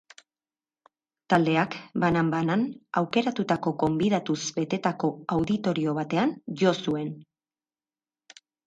[1.33, 2.65] Taldeak, banan-banan
[3.03, 7.17] aukeratutako gonbidatuz betetako auditorio batean jo zuen.